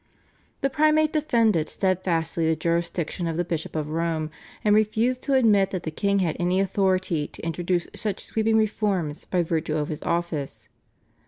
The 0.61 0.69
Primate 0.71 1.13
defended 1.13 1.69
steadfastly 1.69 2.47
the 2.47 2.55
jurisdiction 2.55 3.27
of 3.27 3.37
the 3.37 3.45
Bishop 3.45 3.75
of 3.75 3.91
Rome, 3.91 4.31
and 4.63 4.73
refused 4.73 5.21
to 5.21 5.33
admit 5.35 5.69
that 5.69 5.83
the 5.83 5.91
king 5.91 6.17
had 6.17 6.35
any 6.39 6.59
authority 6.59 7.27
to 7.27 7.45
introduce 7.45 7.85
such 7.93 8.25
sweeping 8.25 8.57
reforms 8.57 9.25
by 9.25 9.43
virtue 9.43 9.77
of 9.77 9.89
his 9.89 10.01
office. 10.01 10.69